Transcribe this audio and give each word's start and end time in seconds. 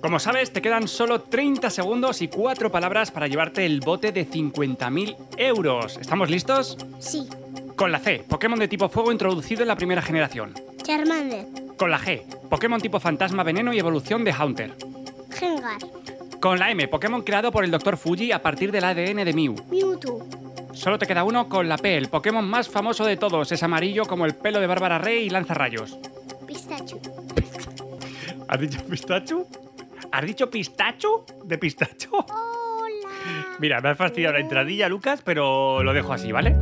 Como 0.00 0.18
sabes, 0.18 0.50
te 0.50 0.62
quedan 0.62 0.88
solo 0.88 1.20
30 1.20 1.68
segundos 1.68 2.22
y 2.22 2.28
4 2.28 2.70
palabras 2.70 3.10
para 3.10 3.26
llevarte 3.26 3.66
el 3.66 3.80
bote 3.80 4.12
de 4.12 4.26
50.000 4.26 5.16
euros. 5.36 5.98
¿Estamos 5.98 6.30
listos? 6.30 6.78
Sí. 6.98 7.28
Con 7.76 7.92
la 7.92 7.98
C, 7.98 8.24
Pokémon 8.26 8.58
de 8.58 8.68
tipo 8.68 8.88
fuego 8.88 9.12
introducido 9.12 9.62
en 9.62 9.68
la 9.68 9.76
primera 9.76 10.00
generación. 10.00 10.54
Charmander. 10.82 11.46
Con 11.76 11.90
la 11.90 11.98
G, 11.98 12.22
Pokémon 12.48 12.80
tipo 12.80 12.98
fantasma 12.98 13.42
veneno 13.42 13.74
y 13.74 13.78
evolución 13.78 14.24
de 14.24 14.32
Haunter. 14.32 14.74
Gengar. 15.30 15.78
Con 16.40 16.58
la 16.58 16.70
M, 16.70 16.88
Pokémon 16.88 17.22
creado 17.22 17.52
por 17.52 17.64
el 17.64 17.70
Dr. 17.70 17.98
Fuji 17.98 18.32
a 18.32 18.40
partir 18.42 18.72
del 18.72 18.84
ADN 18.84 19.24
de 19.24 19.32
Mew. 19.34 19.54
Mewtwo. 19.70 20.26
Solo 20.72 20.98
te 20.98 21.06
queda 21.06 21.24
uno 21.24 21.48
con 21.48 21.68
la 21.68 21.76
P, 21.76 21.98
el 21.98 22.08
Pokémon 22.08 22.48
más 22.48 22.68
famoso 22.70 23.04
de 23.04 23.18
todos. 23.18 23.52
Es 23.52 23.62
amarillo 23.62 24.06
como 24.06 24.24
el 24.24 24.34
pelo 24.34 24.60
de 24.60 24.66
Bárbara 24.66 24.98
Rey 24.98 25.26
y 25.26 25.30
lanza 25.30 25.52
rayos. 25.52 25.98
Pistachu. 26.46 26.98
¿Has 28.48 28.60
dicho 28.60 28.82
pistacho? 28.84 29.46
¿Has 30.12 30.26
dicho 30.26 30.50
pistacho? 30.50 31.24
¿De 31.44 31.56
pistacho? 31.56 32.10
Hola. 32.12 33.46
Mira, 33.60 33.80
me 33.80 33.90
has 33.90 33.98
fastidiado 33.98 34.34
la 34.34 34.40
entradilla, 34.40 34.88
Lucas, 34.88 35.22
pero 35.24 35.82
lo 35.84 35.92
dejo 35.92 36.12
así, 36.12 36.32
¿vale? 36.32 36.56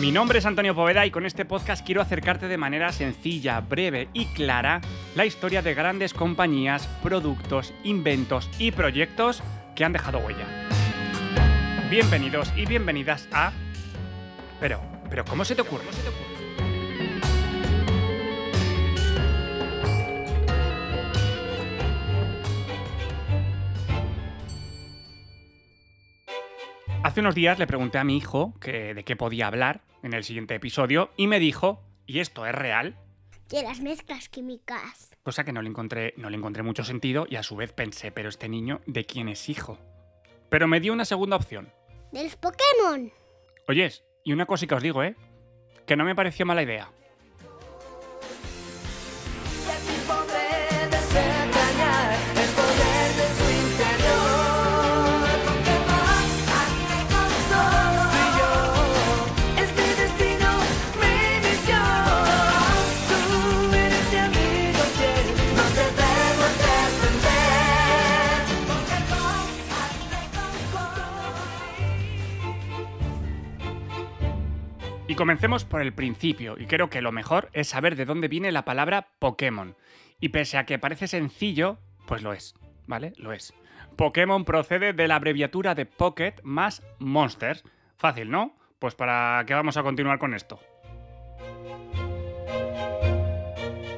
Mi 0.00 0.10
nombre 0.10 0.38
es 0.38 0.46
Antonio 0.46 0.74
Poveda 0.74 1.06
y 1.06 1.10
con 1.10 1.24
este 1.24 1.44
podcast 1.44 1.86
quiero 1.86 2.02
acercarte 2.02 2.48
de 2.48 2.58
manera 2.58 2.92
sencilla, 2.92 3.60
breve 3.60 4.08
y 4.12 4.26
clara 4.26 4.80
la 5.14 5.24
historia 5.24 5.62
de 5.62 5.74
grandes 5.74 6.12
compañías, 6.12 6.86
productos, 7.02 7.72
inventos 7.84 8.50
y 8.58 8.72
proyectos 8.72 9.42
que 9.76 9.84
han 9.84 9.92
dejado 9.92 10.18
huella. 10.18 10.46
Bienvenidos 11.90 12.52
y 12.56 12.66
bienvenidas 12.66 13.28
a... 13.32 13.52
Pero, 14.60 14.80
pero 15.08 15.24
¿cómo 15.24 15.44
se 15.44 15.54
te 15.54 15.62
ocurre? 15.62 15.84
¿Cómo 15.84 15.92
se 15.92 16.02
te 16.02 16.08
ocurre? 16.08 16.33
Hace 27.14 27.20
unos 27.20 27.36
días 27.36 27.60
le 27.60 27.68
pregunté 27.68 27.98
a 27.98 28.02
mi 28.02 28.16
hijo 28.16 28.54
que 28.58 28.92
de 28.92 29.04
qué 29.04 29.14
podía 29.14 29.46
hablar 29.46 29.82
en 30.02 30.14
el 30.14 30.24
siguiente 30.24 30.56
episodio 30.56 31.12
y 31.16 31.28
me 31.28 31.38
dijo, 31.38 31.80
¿y 32.06 32.18
esto 32.18 32.44
es 32.44 32.52
real? 32.52 32.96
De 33.48 33.62
las 33.62 33.78
mezclas 33.78 34.28
químicas. 34.28 35.14
Cosa 35.22 35.44
que 35.44 35.52
no 35.52 35.62
le 35.62 35.68
encontré, 35.68 36.14
no 36.16 36.28
le 36.28 36.36
encontré 36.36 36.64
mucho 36.64 36.82
sentido 36.82 37.24
y 37.30 37.36
a 37.36 37.44
su 37.44 37.54
vez 37.54 37.72
pensé, 37.72 38.10
pero 38.10 38.28
este 38.28 38.48
niño, 38.48 38.80
¿de 38.86 39.06
quién 39.06 39.28
es 39.28 39.48
hijo? 39.48 39.78
Pero 40.48 40.66
me 40.66 40.80
dio 40.80 40.92
una 40.92 41.04
segunda 41.04 41.36
opción. 41.36 41.72
De 42.10 42.24
los 42.24 42.34
Pokémon. 42.34 43.12
Oyes, 43.68 44.02
y 44.24 44.32
una 44.32 44.46
cosita 44.46 44.74
os 44.74 44.82
digo, 44.82 45.04
¿eh? 45.04 45.14
Que 45.86 45.94
no 45.94 46.04
me 46.04 46.16
pareció 46.16 46.44
mala 46.44 46.64
idea. 46.64 46.90
Y 75.06 75.16
comencemos 75.16 75.66
por 75.66 75.82
el 75.82 75.92
principio, 75.92 76.56
y 76.58 76.64
creo 76.64 76.88
que 76.88 77.02
lo 77.02 77.12
mejor 77.12 77.50
es 77.52 77.68
saber 77.68 77.94
de 77.94 78.06
dónde 78.06 78.28
viene 78.28 78.52
la 78.52 78.64
palabra 78.64 79.08
Pokémon. 79.18 79.76
Y 80.18 80.30
pese 80.30 80.56
a 80.56 80.64
que 80.64 80.78
parece 80.78 81.08
sencillo, 81.08 81.78
pues 82.06 82.22
lo 82.22 82.32
es, 82.32 82.54
¿vale? 82.86 83.12
Lo 83.18 83.34
es. 83.34 83.52
Pokémon 83.96 84.46
procede 84.46 84.94
de 84.94 85.06
la 85.06 85.16
abreviatura 85.16 85.74
de 85.74 85.84
Pocket 85.84 86.36
más 86.42 86.82
Monsters. 86.98 87.64
Fácil, 87.96 88.30
¿no? 88.30 88.56
Pues 88.78 88.94
para 88.94 89.44
qué 89.46 89.52
vamos 89.52 89.76
a 89.76 89.82
continuar 89.82 90.18
con 90.18 90.32
esto. 90.32 90.58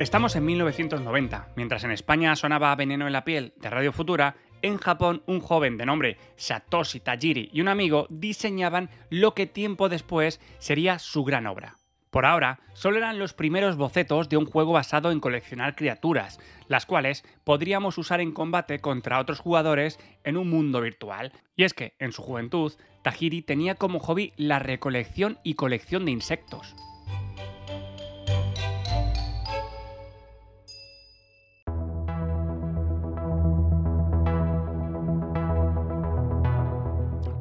Estamos 0.01 0.37
en 0.37 0.45
1990, 0.45 1.49
mientras 1.57 1.85
en 1.85 1.93
España 1.93 2.37
sonaba 2.37 2.75
Veneno 2.75 3.07
en 3.07 3.13
la 3.13 3.25
piel 3.25 3.55
de 3.57 3.71
Radio 3.71 3.93
Futura, 3.93 4.37
en 4.63 4.79
Japón 4.79 5.23
un 5.27 5.41
joven 5.41 5.77
de 5.77 5.87
nombre 5.87 6.19
Satoshi 6.37 7.01
Tajiri 7.01 7.51
y 7.53 7.61
un 7.61 7.69
amigo 7.69 8.07
diseñaban 8.11 8.91
lo 9.11 9.35
que 9.35 9.47
tiempo 9.47 9.89
después 9.89 10.41
sería 10.59 10.99
su 10.99 11.25
gran 11.25 11.47
obra. 11.47 11.79
Por 12.11 12.25
ahora, 12.25 12.61
solo 12.73 12.97
eran 12.97 13.19
los 13.19 13.35
primeros 13.35 13.77
bocetos 13.77 14.31
de 14.31 14.39
un 14.39 14.47
juego 14.47 14.73
basado 14.73 15.11
en 15.11 15.21
coleccionar 15.21 15.77
criaturas, 15.77 16.39
las 16.67 16.87
cuales 16.87 17.25
podríamos 17.45 17.99
usar 17.99 18.23
en 18.23 18.33
combate 18.33 18.79
contra 18.79 19.21
otros 19.21 19.39
jugadores 19.39 19.99
en 20.25 20.39
un 20.39 20.49
mundo 20.49 20.81
virtual. 20.81 21.33
Y 21.57 21.65
es 21.65 21.75
que, 21.75 21.95
en 21.99 22.13
su 22.13 22.23
juventud, 22.23 22.73
Tajiri 23.03 23.43
tenía 23.43 23.75
como 23.75 23.99
hobby 23.99 24.33
la 24.37 24.59
recolección 24.59 25.39
y 25.43 25.55
colección 25.55 26.07
de 26.07 26.13
insectos. 26.13 26.75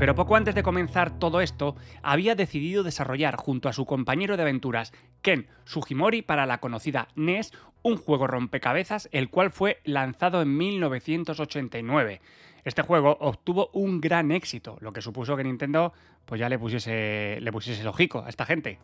Pero 0.06 0.14
poco 0.14 0.36
antes 0.36 0.54
de 0.54 0.62
comenzar 0.62 1.18
todo 1.18 1.42
esto, 1.42 1.76
había 2.04 2.36
decidido 2.36 2.84
desarrollar 2.84 3.38
junto 3.38 3.70
a 3.70 3.74
su 3.74 3.88
compañero 3.88 4.38
de 4.38 4.44
aventuras, 4.44 4.94
Ken 5.24 5.48
Sugimori, 5.64 6.22
para 6.22 6.46
la 6.46 6.60
conocida 6.60 7.08
NES, 7.16 7.52
un 7.82 7.98
juego 7.98 8.28
rompecabezas, 8.28 9.10
el 9.12 9.32
cual 9.32 9.50
fue 9.50 9.82
lanzado 9.84 10.44
en 10.44 10.56
1989. 10.56 12.22
Este 12.66 12.84
juego 12.84 13.18
obtuvo 13.20 13.72
un 13.74 14.00
gran 14.00 14.32
éxito, 14.32 14.78
lo 14.80 14.94
que 14.94 15.02
supuso 15.02 15.36
que 15.36 15.44
Nintendo 15.44 15.92
pues 16.26 16.40
ya 16.40 16.50
le 16.50 16.60
pusiese, 16.60 17.40
le 17.42 17.52
pusiese 17.52 17.82
a 17.84 18.30
esta 18.30 18.46
gente. 18.46 18.78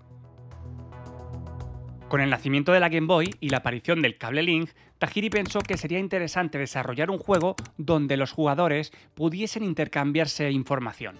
Con 2.12 2.20
el 2.20 2.30
nacimiento 2.30 2.74
de 2.74 2.82
la 2.82 2.90
Game 2.90 3.08
Boy 3.08 3.34
y 3.40 3.48
la 3.52 3.60
aparición 3.60 4.02
del 4.02 4.18
cable 4.18 4.44
Link, 4.44 4.72
Tajiri 4.98 5.30
pensó 5.30 5.62
que 5.62 5.78
sería 5.78 5.98
interesante 5.98 6.58
desarrollar 6.58 7.10
un 7.10 7.18
juego 7.18 7.56
donde 7.78 8.18
los 8.18 8.34
jugadores 8.34 8.92
pudiesen 9.14 9.64
intercambiarse 9.64 10.52
información. 10.52 11.16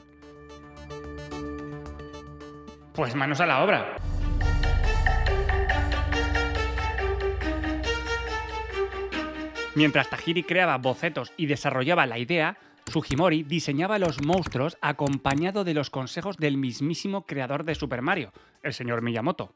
Pues 2.94 3.16
manos 3.16 3.40
a 3.40 3.46
la 3.46 3.64
obra. 3.64 3.96
Mientras 9.76 10.10
Tajiri 10.10 10.44
creaba 10.44 10.78
bocetos 10.78 11.32
y 11.38 11.46
desarrollaba 11.46 12.06
la 12.06 12.20
idea, 12.20 12.58
Sugimori 12.88 13.44
diseñaba 13.44 13.98
los 13.98 14.22
monstruos 14.22 14.78
acompañado 14.82 15.64
de 15.64 15.74
los 15.74 15.90
consejos 15.90 16.36
del 16.36 16.58
mismísimo 16.58 17.26
creador 17.26 17.64
de 17.64 17.76
Super 17.76 18.02
Mario, 18.02 18.34
el 18.62 18.74
señor 18.74 19.02
Miyamoto. 19.02 19.56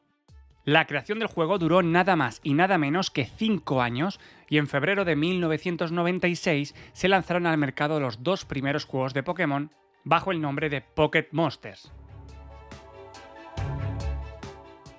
La 0.66 0.88
creación 0.88 1.20
del 1.20 1.28
juego 1.28 1.58
duró 1.58 1.80
nada 1.84 2.16
más 2.16 2.40
y 2.42 2.54
nada 2.54 2.76
menos 2.76 3.12
que 3.12 3.24
5 3.24 3.80
años 3.80 4.18
y 4.48 4.58
en 4.58 4.66
febrero 4.66 5.04
de 5.04 5.14
1996 5.14 6.74
se 6.92 7.08
lanzaron 7.08 7.46
al 7.46 7.56
mercado 7.56 8.00
los 8.00 8.24
dos 8.24 8.44
primeros 8.44 8.84
juegos 8.84 9.14
de 9.14 9.22
Pokémon 9.22 9.70
bajo 10.02 10.32
el 10.32 10.40
nombre 10.40 10.68
de 10.68 10.80
Pocket 10.80 11.28
Monsters. 11.30 11.92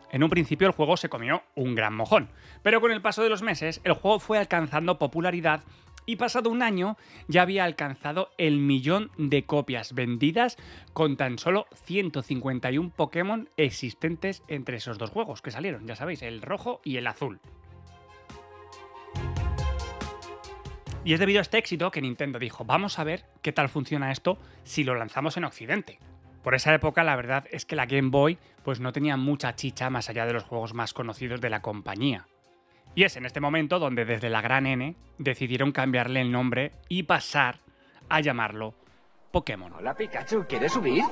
En 0.10 0.24
un 0.24 0.30
principio 0.30 0.68
el 0.68 0.74
juego 0.74 0.96
se 0.96 1.10
comió 1.10 1.44
un 1.54 1.76
gran 1.76 1.94
mojón, 1.94 2.30
pero 2.64 2.80
con 2.80 2.94
el 2.94 3.02
paso 3.02 3.22
de 3.22 3.30
los 3.30 3.42
meses 3.42 3.82
el 3.84 3.92
juego 3.92 4.20
fue 4.20 4.38
alcanzando 4.38 4.98
popularidad 4.98 5.64
y 6.08 6.16
pasado 6.16 6.50
un 6.50 6.64
año 6.64 6.98
ya 7.28 7.44
había 7.44 7.66
alcanzado 7.66 8.32
el 8.40 8.58
millón 8.58 9.12
de 9.18 9.46
copias 9.46 9.94
vendidas 9.94 10.58
con 10.94 11.18
tan 11.18 11.38
solo 11.38 11.68
151 11.86 12.92
Pokémon 12.96 13.50
existentes 13.58 14.42
entre 14.48 14.78
esos 14.78 14.98
dos 14.98 15.12
juegos 15.12 15.44
que 15.44 15.52
salieron, 15.52 15.86
ya 15.86 15.96
sabéis, 15.96 16.24
el 16.24 16.42
rojo 16.42 16.82
y 16.84 16.98
el 16.98 17.06
azul. 17.06 17.40
Y 21.04 21.14
es 21.14 21.20
debido 21.20 21.40
a 21.40 21.42
este 21.42 21.58
éxito 21.58 21.92
que 21.92 22.02
Nintendo 22.02 22.40
dijo, 22.40 22.66
vamos 22.66 23.00
a 23.00 23.04
ver 23.04 23.26
qué 23.42 23.54
tal 23.54 23.70
funciona 23.70 24.12
esto 24.12 24.38
si 24.64 24.84
lo 24.84 24.96
lanzamos 24.96 25.38
en 25.38 25.44
Occidente. 25.46 26.00
Por 26.44 26.56
esa 26.56 26.74
época 26.74 27.04
la 27.04 27.16
verdad 27.16 27.46
es 27.52 27.66
que 27.66 27.76
la 27.76 27.86
Game 27.86 28.10
Boy 28.10 28.38
pues 28.64 28.80
no 28.80 28.94
tenía 28.94 29.18
mucha 29.18 29.56
chicha 29.56 29.90
más 29.90 30.10
allá 30.10 30.26
de 30.26 30.34
los 30.34 30.44
juegos 30.44 30.74
más 30.74 30.94
conocidos 30.94 31.42
de 31.42 31.50
la 31.50 31.62
compañía. 31.62 32.28
Y 32.98 33.04
es 33.04 33.16
en 33.16 33.28
este 33.28 33.40
momento 33.40 33.78
donde 33.78 34.06
desde 34.06 34.28
la 34.28 34.42
gran 34.42 34.66
N 34.66 34.96
decidieron 35.20 35.72
cambiarle 35.72 36.20
el 36.20 36.32
nombre 36.32 36.72
y 36.90 37.04
pasar 37.04 37.60
a 38.10 38.22
llamarlo 38.22 38.74
Pokémon. 39.32 39.72
Hola 39.74 39.94
Pikachu, 39.94 40.48
¿quieres 40.50 40.74
subir? 40.74 41.04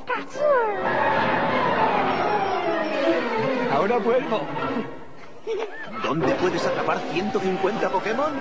Ahora 3.72 3.98
vuelvo. 4.00 4.42
¿Dónde 6.02 6.34
puedes 6.34 6.66
atrapar 6.66 6.98
150 7.12 7.90
Pokémon? 7.92 8.34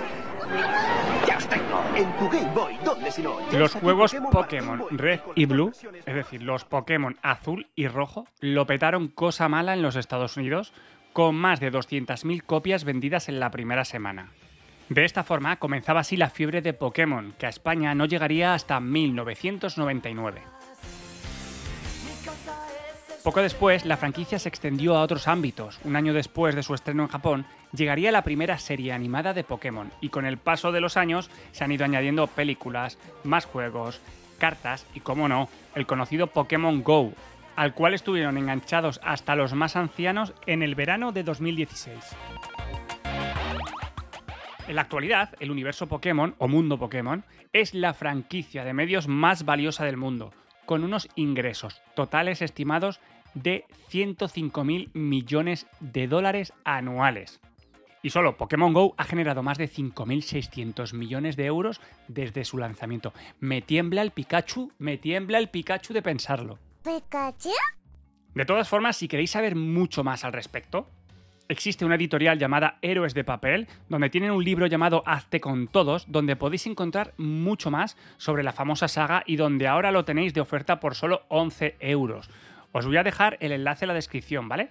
¡Ya 1.27 1.37
os 1.37 1.47
tengo! 1.47 1.85
En 1.97 2.17
tu 2.17 2.31
Game 2.31 2.51
Boy, 2.55 2.79
¿dónde 2.83 3.11
si 3.11 3.21
no? 3.21 3.37
Los 3.53 3.75
juegos 3.75 4.17
Pokémon 4.33 4.79
Boy. 4.79 4.89
Red 4.97 5.21
y 5.35 5.45
Blue, 5.45 5.71
es 6.07 6.15
decir, 6.15 6.43
los 6.43 6.65
Pokémon 6.65 7.19
Azul 7.21 7.69
y 7.75 7.89
Rojo, 7.89 8.27
lo 8.41 8.67
petaron 8.67 9.09
cosa 9.09 9.51
mala 9.51 9.75
en 9.75 9.83
los 9.83 9.97
Estados 9.97 10.39
Unidos 10.39 10.73
con 11.15 11.37
más 11.37 11.61
de 11.61 11.73
200.000 11.73 12.43
copias 12.43 12.83
vendidas 12.83 13.29
en 13.29 13.39
la 13.39 13.53
primera 13.53 13.85
semana. 13.85 14.33
De 14.89 15.05
esta 15.05 15.23
forma 15.23 15.57
comenzaba 15.61 16.01
así 16.01 16.17
la 16.17 16.29
fiebre 16.29 16.61
de 16.61 16.73
Pokémon, 16.73 17.33
que 17.39 17.47
a 17.47 17.51
España 17.51 17.95
no 17.95 18.05
llegaría 18.05 18.53
hasta 18.53 18.81
1999. 18.81 20.43
Poco 23.23 23.41
después, 23.41 23.87
la 23.87 23.97
franquicia 23.97 24.41
se 24.41 24.49
extendió 24.49 24.97
a 24.97 25.03
otros 25.03 25.29
ámbitos. 25.29 25.79
Un 25.85 25.95
año 25.95 26.13
después 26.13 26.57
de 26.57 26.65
su 26.65 26.75
estreno 26.75 27.05
en 27.05 27.09
Japón, 27.09 27.47
llegaría 27.73 28.11
la 28.13 28.25
primera 28.25 28.59
serie 28.59 28.93
animada 28.93 29.33
de 29.33 29.45
Pokémon, 29.45 29.93
y 30.01 30.09
con 30.09 30.27
el 30.27 30.37
paso 30.37 30.73
de 30.73 30.81
los 30.81 30.97
años 30.97 31.31
se 31.53 31.63
han 31.63 31.71
ido 31.73 31.85
añadiendo 31.85 32.27
películas, 32.27 32.99
más 33.23 33.47
juegos, 33.47 34.01
cartas 34.39 34.85
y, 34.95 35.01
como 35.01 35.29
no, 35.29 35.49
el 35.77 35.87
conocido 35.87 36.27
Pokémon 36.27 36.83
Go, 36.83 37.13
al 37.57 37.75
cual 37.75 37.95
estuvieron 37.95 38.39
enganchados 38.39 39.01
hasta 39.03 39.37
los 39.37 39.55
más 39.55 39.77
ancianos 39.77 40.35
en 40.47 40.63
el 40.63 40.75
verano 40.75 41.13
de 41.13 41.23
2016. 41.23 41.99
En 44.67 44.77
la 44.77 44.83
actualidad, 44.83 45.35
el 45.41 45.51
universo 45.51 45.89
Pokémon, 45.89 46.35
o 46.39 46.49
mundo 46.49 46.79
Pokémon, 46.79 47.25
es 47.53 47.75
la 47.75 47.93
franquicia 47.93 48.65
de 48.65 48.73
medios 48.73 49.09
más 49.09 49.45
valiosa 49.45 49.85
del 49.85 49.99
mundo, 49.99 50.33
con 50.65 50.85
unos 50.85 51.09
ingresos 51.17 51.83
totales 51.95 52.41
estimados 52.41 53.01
de 53.35 53.67
105.000 53.91 54.91
millones 54.95 55.67
de 55.81 56.09
dólares 56.09 56.55
anuales. 56.65 57.41
Y 58.03 58.11
solo 58.11 58.37
Pokémon 58.37 58.73
Go 58.73 58.95
ha 58.97 59.05
generado 59.05 59.43
más 59.43 59.59
de 59.59 59.69
5.600 59.69 60.95
millones 60.95 61.37
de 61.37 61.47
euros 61.47 61.81
desde 62.09 62.45
su 62.45 62.59
lanzamiento. 62.59 63.13
Me 63.41 63.63
tiembla 63.63 64.03
el 64.03 64.11
Pikachu, 64.11 64.73
me 64.79 64.99
tiembla 64.99 65.39
el 65.39 65.49
Pikachu 65.49 65.95
de 65.95 66.03
pensarlo. 66.03 66.59
¿Pikachu? 66.85 67.51
De 68.35 68.45
todas 68.45 68.69
formas, 68.69 68.97
si 68.97 69.09
queréis 69.09 69.31
saber 69.31 69.57
mucho 69.57 70.05
más 70.05 70.23
al 70.25 70.35
respecto, 70.35 70.91
existe 71.49 71.87
una 71.87 71.95
editorial 71.95 72.39
llamada 72.39 72.79
Héroes 72.83 73.15
de 73.15 73.25
Papel, 73.25 73.69
donde 73.89 74.11
tienen 74.11 74.33
un 74.33 74.45
libro 74.45 74.67
llamado 74.67 75.03
Hazte 75.07 75.41
con 75.41 75.67
Todos, 75.69 76.05
donde 76.09 76.37
podéis 76.37 76.67
encontrar 76.67 77.15
mucho 77.17 77.71
más 77.71 77.97
sobre 78.19 78.43
la 78.43 78.53
famosa 78.53 78.87
saga 78.89 79.23
y 79.27 79.37
donde 79.37 79.67
ahora 79.67 79.93
lo 79.93 80.05
tenéis 80.05 80.35
de 80.35 80.43
oferta 80.43 80.79
por 80.79 80.95
solo 80.95 81.23
11 81.29 81.77
euros. 81.81 82.29
Os 82.73 82.87
voy 82.87 82.99
a 82.99 83.03
dejar 83.03 83.39
el 83.41 83.53
enlace 83.53 83.87
en 83.87 83.89
la 83.89 83.95
descripción, 83.95 84.49
¿vale? 84.49 84.71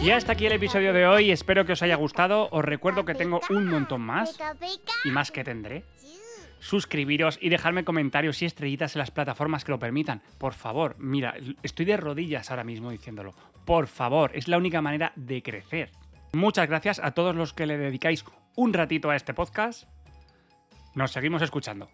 Y 0.00 0.10
hasta 0.10 0.32
aquí 0.32 0.46
el 0.46 0.52
episodio 0.52 0.92
de 0.92 1.08
hoy, 1.08 1.32
espero 1.32 1.64
que 1.64 1.72
os 1.72 1.82
haya 1.82 1.96
gustado, 1.96 2.48
os 2.52 2.64
recuerdo 2.64 3.04
que 3.04 3.16
tengo 3.16 3.40
un 3.50 3.66
montón 3.66 4.02
más 4.02 4.38
y 5.04 5.10
más 5.10 5.32
que 5.32 5.42
tendré. 5.42 5.82
Suscribiros 6.60 7.38
y 7.40 7.48
dejarme 7.48 7.84
comentarios 7.84 8.42
y 8.42 8.46
estrellitas 8.46 8.94
en 8.94 9.00
las 9.00 9.10
plataformas 9.10 9.64
que 9.64 9.72
lo 9.72 9.78
permitan. 9.78 10.22
Por 10.38 10.54
favor, 10.54 10.96
mira, 10.98 11.34
estoy 11.62 11.86
de 11.86 11.96
rodillas 11.96 12.50
ahora 12.50 12.64
mismo 12.64 12.90
diciéndolo. 12.90 13.34
Por 13.64 13.86
favor, 13.86 14.30
es 14.34 14.48
la 14.48 14.58
única 14.58 14.82
manera 14.82 15.12
de 15.16 15.42
crecer. 15.42 15.90
Muchas 16.32 16.68
gracias 16.68 17.00
a 17.02 17.12
todos 17.12 17.34
los 17.34 17.52
que 17.52 17.66
le 17.66 17.78
dedicáis 17.78 18.24
un 18.56 18.72
ratito 18.72 19.10
a 19.10 19.16
este 19.16 19.34
podcast. 19.34 19.88
Nos 20.94 21.12
seguimos 21.12 21.42
escuchando. 21.42 21.88